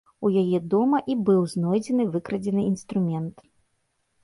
У 0.27 0.29
яе 0.43 0.59
дома 0.71 1.01
і 1.15 1.17
быў 1.27 1.41
знойдзены 1.53 2.03
выкрадзены 2.17 2.61
інструмент. 2.73 3.35